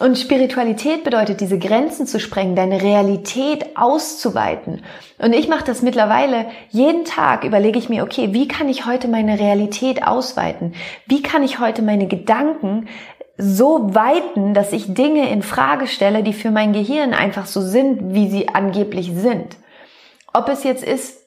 [0.00, 4.82] Und Spiritualität bedeutet, diese Grenzen zu sprengen, deine Realität auszuweiten.
[5.18, 9.08] Und ich mache das mittlerweile jeden Tag, überlege ich mir, okay, wie kann ich heute
[9.08, 10.74] meine Realität ausweiten?
[11.06, 12.88] Wie kann ich heute meine Gedanken
[13.38, 18.12] so weiten, dass ich Dinge in Frage stelle, die für mein Gehirn einfach so sind,
[18.14, 19.56] wie sie angeblich sind?
[20.32, 21.23] Ob es jetzt ist,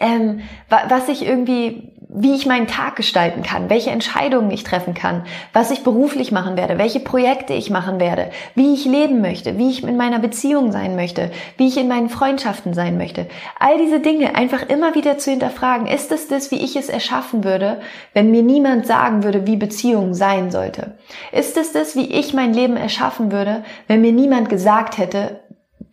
[0.00, 5.24] ähm, was ich irgendwie, wie ich meinen Tag gestalten kann, welche Entscheidungen ich treffen kann,
[5.52, 9.70] was ich beruflich machen werde, welche Projekte ich machen werde, wie ich leben möchte, wie
[9.70, 13.26] ich in meiner Beziehung sein möchte, wie ich in meinen Freundschaften sein möchte.
[13.58, 15.86] All diese Dinge einfach immer wieder zu hinterfragen.
[15.86, 17.80] Ist es das, wie ich es erschaffen würde,
[18.14, 20.98] wenn mir niemand sagen würde, wie Beziehung sein sollte?
[21.32, 25.40] Ist es das, wie ich mein Leben erschaffen würde, wenn mir niemand gesagt hätte,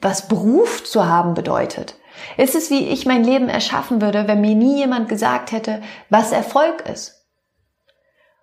[0.01, 1.95] was Beruf zu haben bedeutet?
[2.37, 6.31] Ist es, wie ich mein Leben erschaffen würde, wenn mir nie jemand gesagt hätte, was
[6.31, 7.25] Erfolg ist?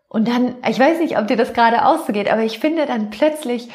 [0.09, 3.71] Und dann, ich weiß nicht, ob dir das gerade ausgeht, aber ich finde dann plötzlich,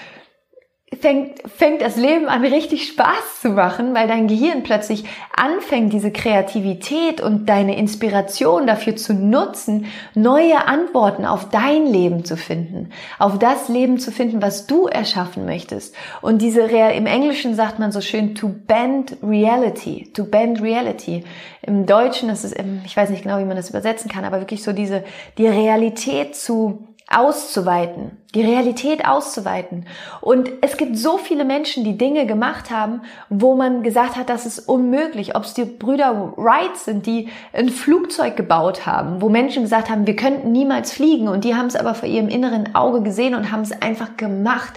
[0.95, 5.03] fängt, fängt das Leben an richtig Spaß zu machen, weil dein Gehirn plötzlich
[5.35, 12.37] anfängt, diese Kreativität und deine Inspiration dafür zu nutzen, neue Antworten auf dein Leben zu
[12.37, 15.93] finden, auf das Leben zu finden, was du erschaffen möchtest.
[16.21, 21.25] Und diese, im Englischen sagt man so schön, to bend reality, to bend reality.
[21.63, 24.63] Im Deutschen ist es, ich weiß nicht genau, wie man das übersetzen kann, aber wirklich
[24.63, 25.03] so diese,
[25.37, 29.85] die Realität zu auszuweiten, die Realität auszuweiten.
[30.19, 34.45] Und es gibt so viele Menschen, die Dinge gemacht haben, wo man gesagt hat, das
[34.45, 35.35] ist unmöglich.
[35.35, 40.05] Ob es die Brüder Wright sind, die ein Flugzeug gebaut haben, wo Menschen gesagt haben,
[40.05, 43.51] wir könnten niemals fliegen und die haben es aber vor ihrem inneren Auge gesehen und
[43.51, 44.73] haben es einfach gemacht.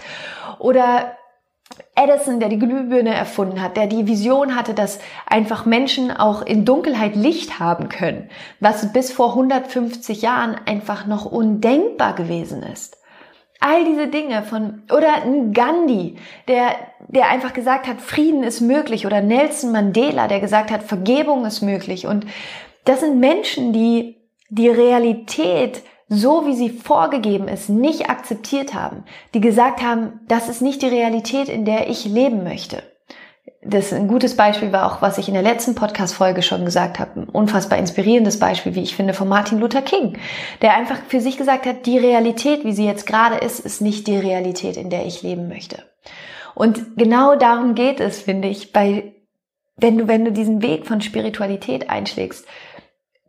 [0.60, 1.16] Oder
[1.94, 6.64] Edison, der die Glühbirne erfunden hat, der die Vision hatte, dass einfach Menschen auch in
[6.64, 12.96] Dunkelheit Licht haben können, was bis vor 150 Jahren einfach noch undenkbar gewesen ist.
[13.60, 16.16] All diese Dinge von, oder ein Gandhi,
[16.48, 16.76] der,
[17.08, 21.60] der einfach gesagt hat, Frieden ist möglich, oder Nelson Mandela, der gesagt hat, Vergebung ist
[21.60, 22.06] möglich.
[22.06, 22.24] Und
[22.84, 24.16] das sind Menschen, die
[24.48, 25.82] die Realität
[26.12, 30.88] so wie sie vorgegeben ist, nicht akzeptiert haben, die gesagt haben, das ist nicht die
[30.88, 32.82] Realität, in der ich leben möchte.
[33.62, 37.20] Das ein gutes Beispiel war auch, was ich in der letzten Podcast-Folge schon gesagt habe,
[37.20, 40.18] ein unfassbar inspirierendes Beispiel, wie ich finde, von Martin Luther King,
[40.62, 44.08] der einfach für sich gesagt hat, die Realität, wie sie jetzt gerade ist, ist nicht
[44.08, 45.84] die Realität, in der ich leben möchte.
[46.56, 49.14] Und genau darum geht es, finde ich, bei,
[49.76, 52.46] wenn du, wenn du diesen Weg von Spiritualität einschlägst,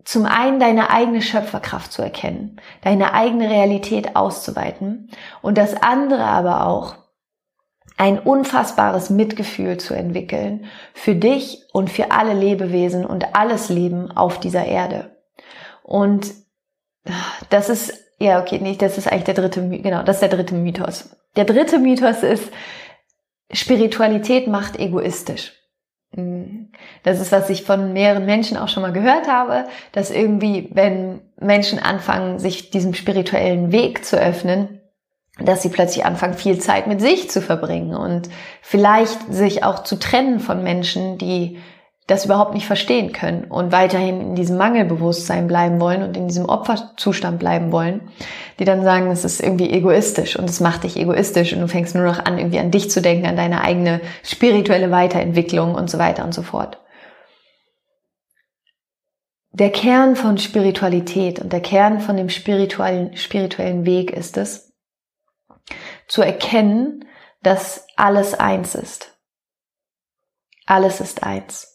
[0.03, 5.09] zum einen deine eigene Schöpferkraft zu erkennen, deine eigene Realität auszuweiten
[5.41, 6.95] und das andere aber auch
[7.97, 14.39] ein unfassbares Mitgefühl zu entwickeln für dich und für alle Lebewesen und alles Leben auf
[14.39, 15.15] dieser Erde.
[15.83, 16.33] Und
[17.49, 20.55] das ist, ja, okay, nicht, das ist eigentlich der dritte, genau, das ist der dritte
[20.55, 21.15] Mythos.
[21.35, 22.51] Der dritte Mythos ist,
[23.51, 25.53] Spiritualität macht egoistisch.
[27.03, 31.21] Das ist, was ich von mehreren Menschen auch schon mal gehört habe, dass irgendwie, wenn
[31.39, 34.81] Menschen anfangen, sich diesem spirituellen Weg zu öffnen,
[35.39, 38.29] dass sie plötzlich anfangen, viel Zeit mit sich zu verbringen und
[38.61, 41.59] vielleicht sich auch zu trennen von Menschen, die
[42.11, 46.45] das überhaupt nicht verstehen können und weiterhin in diesem Mangelbewusstsein bleiben wollen und in diesem
[46.45, 48.01] Opferzustand bleiben wollen,
[48.59, 51.95] die dann sagen, es ist irgendwie egoistisch und es macht dich egoistisch und du fängst
[51.95, 55.99] nur noch an, irgendwie an dich zu denken, an deine eigene spirituelle Weiterentwicklung und so
[55.99, 56.81] weiter und so fort.
[59.53, 64.73] Der Kern von Spiritualität und der Kern von dem spirituellen, spirituellen Weg ist es,
[66.07, 67.05] zu erkennen,
[67.41, 69.17] dass alles eins ist.
[70.65, 71.70] Alles ist eins.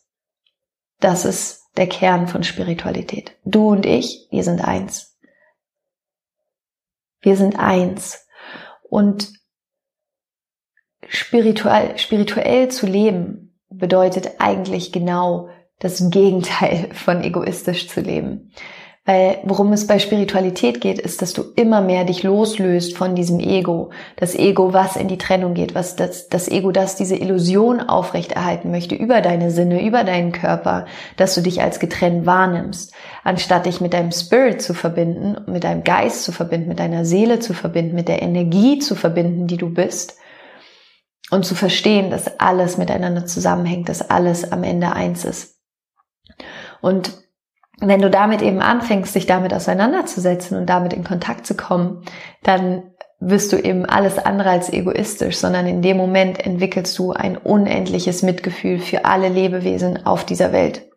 [1.01, 3.37] Das ist der Kern von Spiritualität.
[3.45, 5.19] Du und ich, wir sind eins.
[7.21, 8.27] Wir sind eins.
[8.89, 9.33] Und
[11.09, 18.53] spirituell, spirituell zu leben bedeutet eigentlich genau das Gegenteil von egoistisch zu leben.
[19.07, 23.39] Weil worum es bei Spiritualität geht, ist, dass du immer mehr dich loslöst von diesem
[23.39, 23.91] Ego.
[24.17, 28.73] Das Ego, was in die Trennung geht, was das, das Ego, das diese Illusion aufrechterhalten
[28.73, 32.93] möchte über deine Sinne, über deinen Körper, dass du dich als getrennt wahrnimmst.
[33.23, 37.39] Anstatt dich mit deinem Spirit zu verbinden, mit deinem Geist zu verbinden, mit deiner Seele
[37.39, 40.19] zu verbinden, mit der Energie zu verbinden, die du bist.
[41.31, 45.61] Und zu verstehen, dass alles miteinander zusammenhängt, dass alles am Ende eins ist.
[46.81, 47.26] Und
[47.79, 52.03] wenn du damit eben anfängst, dich damit auseinanderzusetzen und damit in Kontakt zu kommen,
[52.43, 57.37] dann wirst du eben alles andere als egoistisch, sondern in dem Moment entwickelst du ein
[57.37, 60.89] unendliches Mitgefühl für alle Lebewesen auf dieser Welt.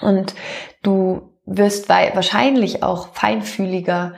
[0.00, 0.34] Und
[0.82, 4.14] du wirst wahrscheinlich auch feinfühliger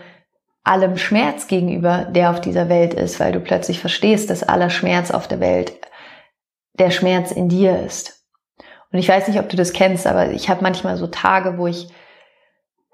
[0.64, 5.10] allem Schmerz gegenüber, der auf dieser Welt ist, weil du plötzlich verstehst, dass aller Schmerz
[5.10, 5.72] auf der Welt
[6.74, 8.19] der Schmerz in dir ist.
[8.92, 11.66] Und ich weiß nicht, ob du das kennst, aber ich habe manchmal so Tage, wo
[11.66, 11.88] ich,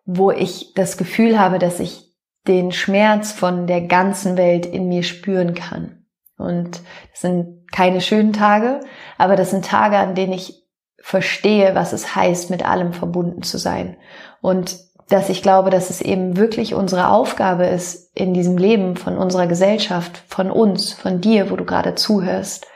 [0.05, 2.15] wo ich das Gefühl habe, dass ich
[2.47, 6.05] den Schmerz von der ganzen Welt in mir spüren kann.
[6.39, 6.83] Und
[7.13, 8.81] das sind keine schönen Tage,
[9.19, 10.63] aber das sind Tage, an denen ich
[11.01, 13.97] verstehe, was es heißt, mit allem verbunden zu sein.
[14.43, 14.79] Und
[15.09, 19.47] dass ich glaube, dass es eben wirklich unsere Aufgabe ist, in diesem Leben von unserer
[19.47, 22.67] Gesellschaft, von uns, von dir, wo du gerade zuhörst,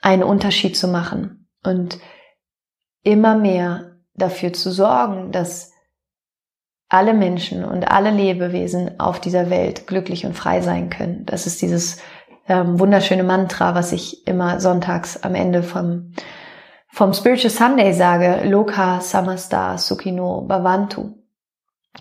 [0.00, 1.48] einen Unterschied zu machen.
[1.64, 1.98] Und
[3.02, 5.72] immer mehr dafür zu sorgen, dass
[6.88, 11.24] alle Menschen und alle Lebewesen auf dieser Welt glücklich und frei sein können.
[11.24, 11.98] Das ist dieses
[12.48, 16.12] ähm, wunderschöne Mantra, was ich immer sonntags am Ende vom,
[16.88, 21.14] vom Spiritual Sunday sage, Loka Samasta Sukhino Bhavantu,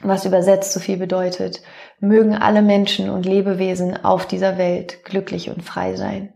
[0.02, 1.62] was übersetzt so viel bedeutet,
[2.00, 6.34] mögen alle Menschen und Lebewesen auf dieser Welt glücklich und frei sein.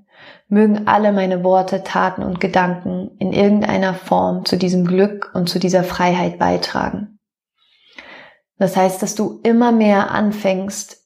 [0.53, 5.59] Mögen alle meine Worte, Taten und Gedanken in irgendeiner Form zu diesem Glück und zu
[5.59, 7.19] dieser Freiheit beitragen.
[8.57, 11.03] Das heißt, dass du immer mehr anfängst,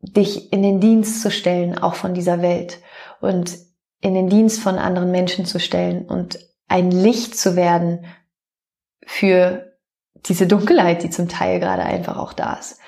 [0.00, 2.80] dich in den Dienst zu stellen, auch von dieser Welt
[3.20, 3.56] und
[4.00, 8.04] in den Dienst von anderen Menschen zu stellen und ein Licht zu werden
[9.06, 9.76] für
[10.26, 12.78] diese Dunkelheit, die zum Teil gerade einfach auch da ist.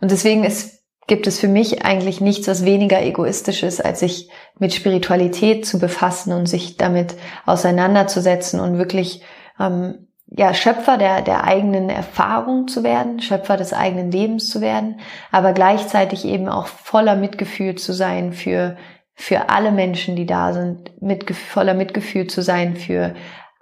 [0.00, 4.30] Und deswegen ist gibt es für mich eigentlich nichts, was weniger egoistisch ist, als sich
[4.58, 7.14] mit Spiritualität zu befassen und sich damit
[7.46, 9.22] auseinanderzusetzen und wirklich
[9.60, 15.00] ähm, ja Schöpfer der der eigenen Erfahrung zu werden, Schöpfer des eigenen Lebens zu werden,
[15.30, 18.76] aber gleichzeitig eben auch voller Mitgefühl zu sein für
[19.16, 23.14] für alle Menschen, die da sind, mit, voller Mitgefühl zu sein für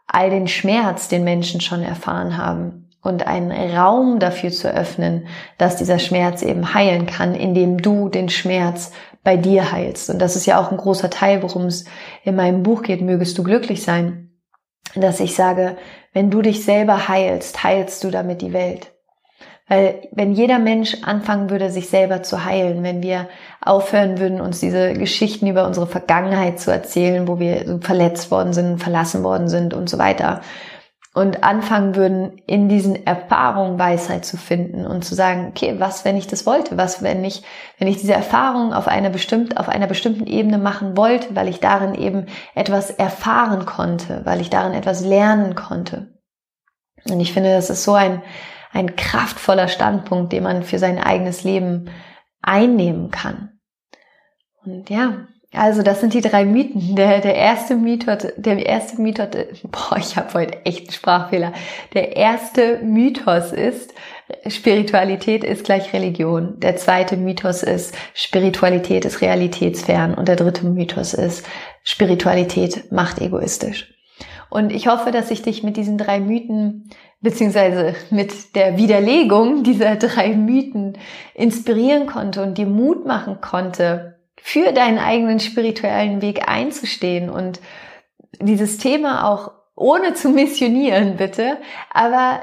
[0.07, 5.27] all den Schmerz, den Menschen schon erfahren haben und einen Raum dafür zu öffnen,
[5.59, 8.93] dass dieser Schmerz eben heilen kann, indem du den Schmerz
[9.25, 10.09] bei dir heilst.
[10.09, 11.85] Und das ist ja auch ein großer Teil, worum es
[12.25, 14.31] in meinem Buch geht, mögest du glücklich sein,
[14.95, 15.77] dass ich sage,
[16.12, 18.93] wenn du dich selber heilst, heilst du damit die Welt.
[19.69, 23.29] Weil wenn jeder Mensch anfangen würde, sich selber zu heilen, wenn wir
[23.61, 28.83] aufhören würden, uns diese Geschichten über unsere Vergangenheit zu erzählen, wo wir verletzt worden sind,
[28.83, 30.43] verlassen worden sind und so weiter,
[31.14, 36.16] und anfangen würden, in diesen Erfahrungen Weisheit zu finden und zu sagen, okay, was, wenn
[36.16, 36.79] ich das wollte?
[36.79, 37.42] Was, wenn ich,
[37.79, 41.61] wenn ich diese Erfahrung auf einer bestimmt, auf einer bestimmten Ebene machen wollte, weil ich
[41.61, 46.18] darin eben etwas erfahren konnte, weil ich darin etwas lernen konnte.
[47.05, 48.22] Und ich finde, das ist so ein,
[48.72, 51.90] ein kraftvoller Standpunkt, den man für sein eigenes Leben
[52.40, 53.61] einnehmen kann.
[54.64, 56.97] Und ja, also das sind die drei Mythen.
[56.97, 59.29] Der, der erste Mythos, der erste Mythos,
[59.71, 61.53] boah, ich habe heute echt einen Sprachfehler.
[61.93, 63.93] Der erste Mythos ist,
[64.47, 66.59] Spiritualität ist gleich Religion.
[66.61, 70.15] Der zweite Mythos ist, Spiritualität ist realitätsfern.
[70.15, 71.47] Und der dritte Mythos ist,
[71.85, 73.93] Spiritualität macht egoistisch.
[74.49, 76.91] Und ich hoffe, dass ich dich mit diesen drei Mythen
[77.23, 80.99] beziehungsweise mit der Widerlegung dieser drei Mythen
[81.35, 84.12] inspirieren konnte und dir Mut machen konnte,
[84.45, 87.61] für deinen eigenen spirituellen Weg einzustehen und
[88.41, 91.59] dieses Thema auch ohne zu missionieren, bitte,
[91.93, 92.41] aber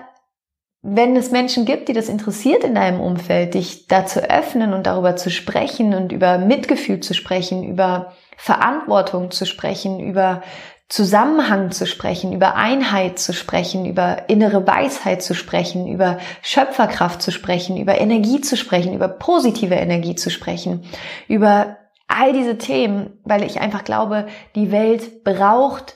[0.82, 4.88] wenn es Menschen gibt, die das interessiert in deinem Umfeld, dich da zu öffnen und
[4.88, 10.42] darüber zu sprechen und über Mitgefühl zu sprechen, über Verantwortung zu sprechen, über
[10.88, 17.32] Zusammenhang zu sprechen, über Einheit zu sprechen, über innere Weisheit zu sprechen, über Schöpferkraft zu
[17.32, 20.86] sprechen, über Energie zu sprechen, über positive Energie zu sprechen,
[21.28, 21.78] über
[22.10, 25.95] all diese Themen, weil ich einfach glaube, die Welt braucht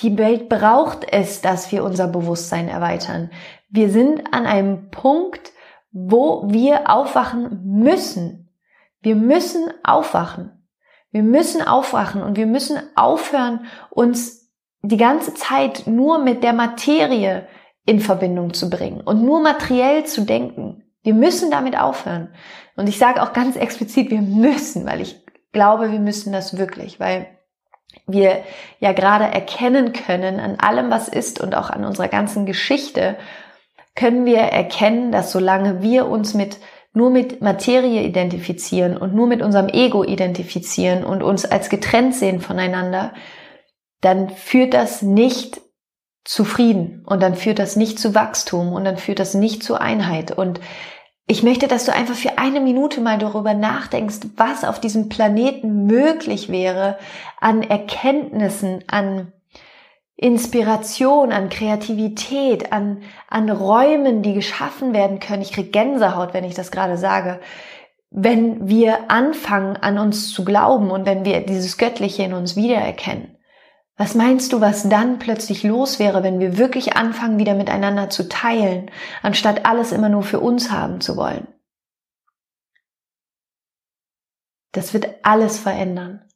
[0.00, 3.30] die Welt braucht es, dass wir unser Bewusstsein erweitern.
[3.68, 5.52] Wir sind an einem Punkt,
[5.92, 8.50] wo wir aufwachen müssen.
[9.00, 10.66] Wir müssen aufwachen.
[11.10, 17.46] Wir müssen aufwachen und wir müssen aufhören, uns die ganze Zeit nur mit der Materie
[17.84, 20.84] in Verbindung zu bringen und nur materiell zu denken.
[21.02, 22.32] Wir müssen damit aufhören.
[22.76, 26.98] Und ich sage auch ganz explizit, wir müssen, weil ich glaube, wir müssen das wirklich,
[26.98, 27.26] weil
[28.06, 28.42] wir
[28.80, 33.16] ja gerade erkennen können an allem, was ist und auch an unserer ganzen Geschichte,
[33.94, 36.58] können wir erkennen, dass solange wir uns mit
[36.94, 42.40] nur mit Materie identifizieren und nur mit unserem Ego identifizieren und uns als getrennt sehen
[42.40, 43.14] voneinander,
[44.02, 45.62] dann führt das nicht
[46.24, 49.80] zu Frieden und dann führt das nicht zu Wachstum und dann führt das nicht zu
[49.80, 50.32] Einheit.
[50.32, 50.60] Und
[51.32, 55.86] ich möchte, dass du einfach für eine Minute mal darüber nachdenkst, was auf diesem Planeten
[55.86, 56.98] möglich wäre
[57.40, 59.32] an Erkenntnissen, an
[60.14, 65.40] Inspiration, an Kreativität, an, an Räumen, die geschaffen werden können.
[65.40, 67.40] Ich krieg Gänsehaut, wenn ich das gerade sage.
[68.10, 73.31] Wenn wir anfangen, an uns zu glauben und wenn wir dieses Göttliche in uns wiedererkennen.
[73.96, 78.28] Was meinst du, was dann plötzlich los wäre, wenn wir wirklich anfangen, wieder miteinander zu
[78.28, 78.90] teilen,
[79.22, 81.46] anstatt alles immer nur für uns haben zu wollen?
[84.72, 86.26] Das wird alles verändern.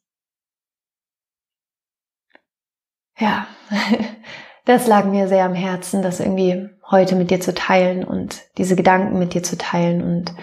[3.17, 3.47] Ja,
[4.65, 8.75] das lag mir sehr am Herzen, das irgendwie heute mit dir zu teilen und diese
[8.75, 10.03] Gedanken mit dir zu teilen.
[10.03, 10.35] Und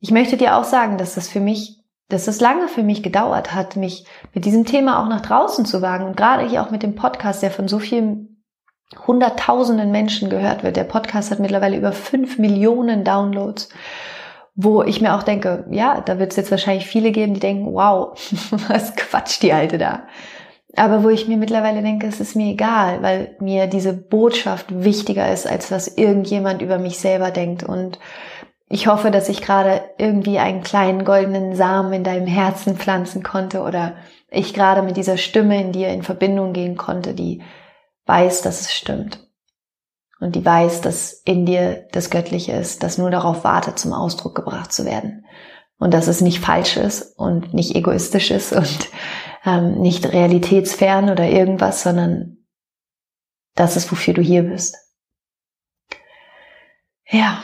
[0.00, 1.77] ich möchte dir auch sagen, dass das für mich
[2.08, 5.82] dass es lange für mich gedauert hat, mich mit diesem Thema auch nach draußen zu
[5.82, 6.06] wagen.
[6.06, 8.42] Und gerade hier auch mit dem Podcast, der von so vielen
[9.06, 10.76] hunderttausenden Menschen gehört wird.
[10.76, 13.68] Der Podcast hat mittlerweile über fünf Millionen Downloads,
[14.54, 17.72] wo ich mir auch denke, ja, da wird es jetzt wahrscheinlich viele geben, die denken,
[17.74, 18.18] wow,
[18.68, 20.04] was quatscht die Alte da?
[20.76, 25.30] Aber wo ich mir mittlerweile denke, es ist mir egal, weil mir diese Botschaft wichtiger
[25.30, 27.64] ist, als was irgendjemand über mich selber denkt.
[27.64, 27.98] Und
[28.70, 33.62] Ich hoffe, dass ich gerade irgendwie einen kleinen goldenen Samen in deinem Herzen pflanzen konnte
[33.62, 33.96] oder
[34.30, 37.42] ich gerade mit dieser Stimme in dir in Verbindung gehen konnte, die
[38.04, 39.26] weiß, dass es stimmt.
[40.20, 44.34] Und die weiß, dass in dir das Göttliche ist, das nur darauf wartet, zum Ausdruck
[44.34, 45.24] gebracht zu werden.
[45.78, 48.88] Und dass es nicht falsch ist und nicht egoistisch ist und
[49.46, 52.38] ähm, nicht realitätsfern oder irgendwas, sondern
[53.54, 54.76] das ist, wofür du hier bist.
[57.10, 57.42] Ja,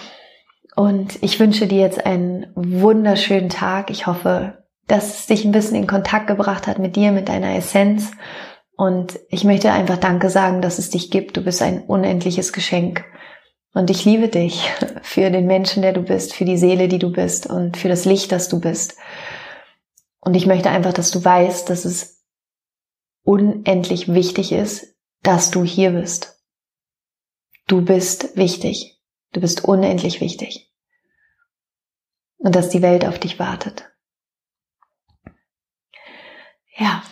[0.77, 3.91] und ich wünsche dir jetzt einen wunderschönen Tag.
[3.91, 7.55] Ich hoffe, dass es dich ein bisschen in Kontakt gebracht hat mit dir, mit deiner
[7.55, 8.11] Essenz.
[8.77, 11.37] Und ich möchte einfach Danke sagen, dass es dich gibt.
[11.37, 13.05] Du bist ein unendliches Geschenk.
[13.73, 14.69] Und ich liebe dich
[15.03, 18.05] für den Menschen, der du bist, für die Seele, die du bist und für das
[18.05, 18.97] Licht, das du bist.
[20.21, 22.25] Und ich möchte einfach, dass du weißt, dass es
[23.23, 26.41] unendlich wichtig ist, dass du hier bist.
[27.67, 28.94] Du bist wichtig.
[29.35, 30.71] Du bist unendlich wichtig.
[32.39, 33.91] Und dass die Welt auf dich wartet.
[36.77, 37.03] Ja,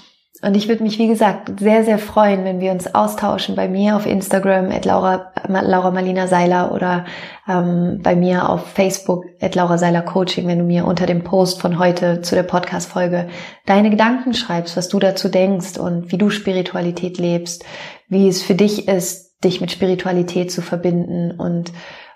[0.45, 3.95] und ich würde mich, wie gesagt, sehr, sehr freuen, wenn wir uns austauschen bei mir
[3.95, 7.05] auf Instagram at Laura, Laura Marlina Seiler oder
[7.49, 11.61] ähm, bei mir auf Facebook at Laura Seiler Coaching, wenn du mir unter dem Post
[11.61, 13.29] von heute zu der Podcast-Folge
[13.66, 17.64] deine Gedanken schreibst, was du dazu denkst und wie du Spiritualität lebst,
[18.09, 21.73] wie es für dich ist, dich mit Spiritualität zu verbinden und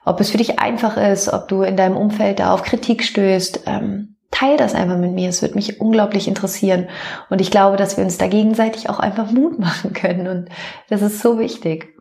[0.07, 3.65] ob es für dich einfach ist, ob du in deinem Umfeld da auf Kritik stößt.
[3.67, 5.29] Ähm, teil das einfach mit mir.
[5.29, 6.89] Es wird mich unglaublich interessieren.
[7.29, 10.29] Und ich glaube, dass wir uns da gegenseitig auch einfach Mut machen können.
[10.29, 10.49] Und
[10.89, 11.95] das ist so wichtig.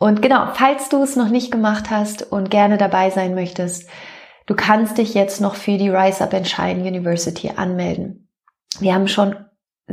[0.00, 3.88] Und genau, falls du es noch nicht gemacht hast und gerne dabei sein möchtest,
[4.46, 8.28] du kannst dich jetzt noch für die Rise Up Shine University anmelden.
[8.80, 9.36] Wir haben schon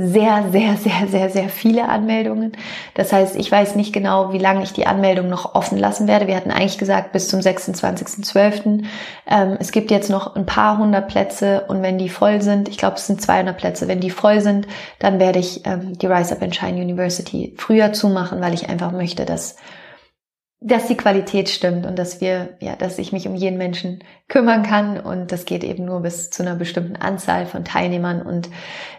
[0.01, 2.53] sehr, sehr, sehr, sehr, sehr viele Anmeldungen.
[2.93, 6.25] Das heißt, ich weiß nicht genau, wie lange ich die Anmeldung noch offen lassen werde.
[6.25, 8.85] Wir hatten eigentlich gesagt bis zum 26.12.
[9.27, 12.77] Ähm, es gibt jetzt noch ein paar hundert Plätze und wenn die voll sind, ich
[12.77, 14.67] glaube, es sind 200 Plätze, wenn die voll sind,
[14.99, 18.93] dann werde ich ähm, die Rise Up and Shine University früher zumachen, weil ich einfach
[18.93, 19.57] möchte, dass
[20.61, 24.63] dass die Qualität stimmt und dass wir, ja, dass ich mich um jeden Menschen kümmern
[24.63, 24.99] kann.
[24.99, 28.21] Und das geht eben nur bis zu einer bestimmten Anzahl von Teilnehmern.
[28.21, 28.49] Und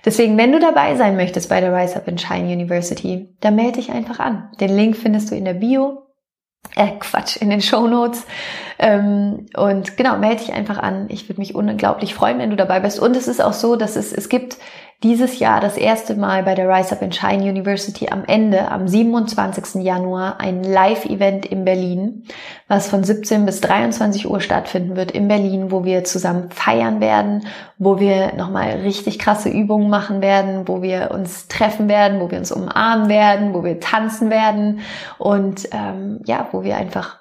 [0.06, 3.72] deswegen, wenn du dabei sein möchtest bei der Rise Up and Shine University, dann melde
[3.72, 4.50] dich einfach an.
[4.58, 6.06] Den Link findest du in der Bio,
[6.76, 8.26] äh, Quatsch, in den Show Notes.
[8.78, 11.08] Ähm, und genau, melde dich einfach an.
[11.10, 12.98] Ich würde mich unglaublich freuen, wenn du dabei bist.
[12.98, 14.56] Und es ist auch so, dass es, es gibt
[15.02, 18.86] dieses Jahr das erste Mal bei der Rise Up and Shine University am Ende, am
[18.86, 19.82] 27.
[19.82, 22.24] Januar, ein Live-Event in Berlin,
[22.68, 27.46] was von 17 bis 23 Uhr stattfinden wird in Berlin, wo wir zusammen feiern werden,
[27.78, 32.38] wo wir nochmal richtig krasse Übungen machen werden, wo wir uns treffen werden, wo wir
[32.38, 34.80] uns umarmen werden, wo wir tanzen werden
[35.16, 37.19] und ähm, ja, wo wir einfach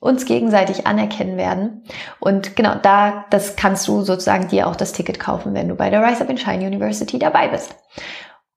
[0.00, 1.84] uns gegenseitig anerkennen werden.
[2.20, 5.90] Und genau da, das kannst du sozusagen dir auch das Ticket kaufen, wenn du bei
[5.90, 7.74] der Rise Up in Shine University dabei bist.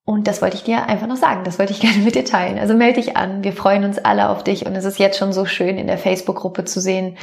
[0.10, 1.44] Und das wollte ich dir einfach noch sagen.
[1.44, 2.58] Das wollte ich gerne mit dir teilen.
[2.58, 3.44] Also melde dich an.
[3.44, 4.66] Wir freuen uns alle auf dich.
[4.66, 7.16] Und es ist jetzt schon so schön in der Facebook-Gruppe zu sehen,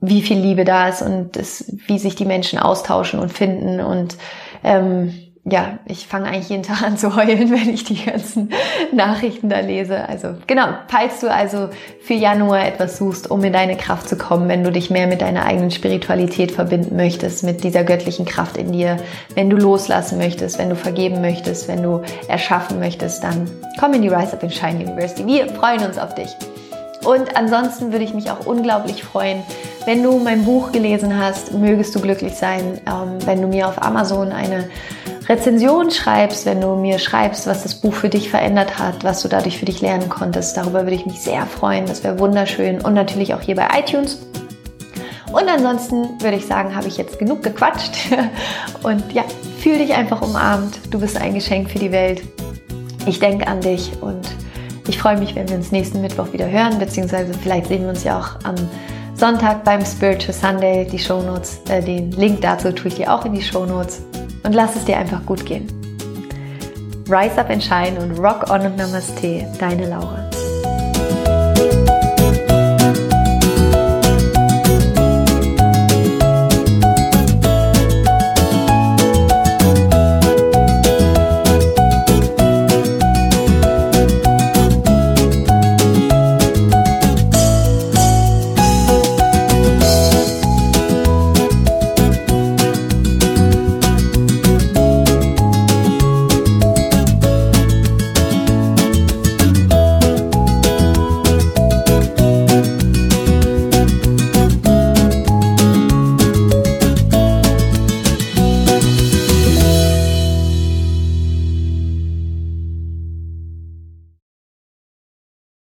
[0.00, 4.16] wie viel Liebe da ist und es, wie sich die Menschen austauschen und finden und
[4.62, 8.50] ähm, ja, ich fange eigentlich jeden Tag an zu heulen, wenn ich die ganzen
[8.92, 10.06] Nachrichten da lese.
[10.08, 11.70] Also genau, falls du also
[12.02, 15.22] für Januar etwas suchst, um in deine Kraft zu kommen, wenn du dich mehr mit
[15.22, 18.98] deiner eigenen Spiritualität verbinden möchtest, mit dieser göttlichen Kraft in dir,
[19.34, 24.02] wenn du loslassen möchtest, wenn du vergeben möchtest, wenn du erschaffen möchtest, dann komm in
[24.02, 25.26] die Rise Up in Shine University.
[25.26, 26.28] Wir freuen uns auf dich.
[27.04, 29.42] Und ansonsten würde ich mich auch unglaublich freuen,
[29.90, 33.82] wenn du mein Buch gelesen hast, mögest du glücklich sein, ähm, wenn du mir auf
[33.82, 34.68] Amazon eine
[35.28, 39.26] Rezension schreibst, wenn du mir schreibst, was das Buch für dich verändert hat, was du
[39.26, 40.56] dadurch für dich lernen konntest.
[40.56, 41.86] Darüber würde ich mich sehr freuen.
[41.86, 42.80] Das wäre wunderschön.
[42.80, 44.24] Und natürlich auch hier bei iTunes.
[45.32, 47.96] Und ansonsten würde ich sagen, habe ich jetzt genug gequatscht.
[48.84, 49.24] Und ja,
[49.58, 50.78] fühl dich einfach umarmt.
[50.92, 52.22] Du bist ein Geschenk für die Welt.
[53.06, 54.28] Ich denke an dich und
[54.86, 58.04] ich freue mich, wenn wir uns nächsten Mittwoch wieder hören, beziehungsweise vielleicht sehen wir uns
[58.04, 58.56] ja auch am
[59.20, 60.86] Sonntag beim Spiritual Sunday.
[60.86, 64.00] Die Shownotes, äh, den Link dazu tue ich dir auch in die Shownotes.
[64.44, 65.66] Und lass es dir einfach gut gehen.
[67.06, 70.29] Rise up and shine und rock on und Namaste, deine Laura.